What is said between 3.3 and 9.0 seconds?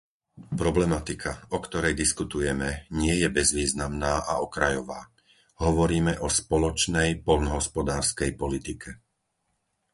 bezvýznamná a okrajová. Hovoríme o spoločnej poľnohospodárskej politike.